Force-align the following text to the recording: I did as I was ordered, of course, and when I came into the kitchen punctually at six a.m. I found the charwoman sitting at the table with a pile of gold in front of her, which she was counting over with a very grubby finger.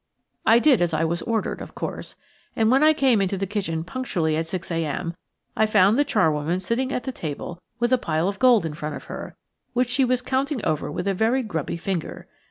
I 0.47 0.57
did 0.57 0.81
as 0.81 0.95
I 0.95 1.03
was 1.05 1.21
ordered, 1.21 1.61
of 1.61 1.75
course, 1.75 2.15
and 2.55 2.71
when 2.71 2.81
I 2.81 2.91
came 2.91 3.21
into 3.21 3.37
the 3.37 3.45
kitchen 3.45 3.83
punctually 3.83 4.35
at 4.35 4.47
six 4.47 4.71
a.m. 4.71 5.13
I 5.55 5.67
found 5.67 5.95
the 5.95 6.03
charwoman 6.03 6.59
sitting 6.59 6.91
at 6.91 7.03
the 7.03 7.11
table 7.11 7.61
with 7.79 7.93
a 7.93 7.99
pile 7.99 8.27
of 8.27 8.39
gold 8.39 8.65
in 8.65 8.73
front 8.73 8.95
of 8.95 9.03
her, 9.03 9.35
which 9.73 9.89
she 9.89 10.03
was 10.03 10.23
counting 10.23 10.65
over 10.65 10.91
with 10.91 11.07
a 11.07 11.13
very 11.13 11.43
grubby 11.43 11.77
finger. 11.77 12.27